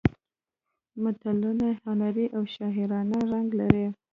متلونه 1.01 1.67
هنري 1.83 2.25
او 2.35 2.43
شاعرانه 2.55 3.19
رنګ 3.33 3.49
لري 3.59 3.85